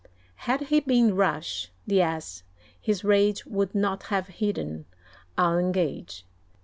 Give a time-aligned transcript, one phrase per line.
[0.49, 2.41] Had he been rash, the Ass,
[2.81, 4.85] his rage Would not have hidden,
[5.37, 6.25] I'll engage.